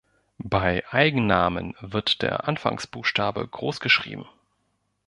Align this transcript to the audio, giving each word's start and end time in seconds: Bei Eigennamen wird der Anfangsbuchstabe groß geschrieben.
Bei 0.43 0.83
Eigennamen 0.89 1.75
wird 1.79 2.23
der 2.23 2.47
Anfangsbuchstabe 2.47 3.47
groß 3.47 3.79
geschrieben. 3.79 4.27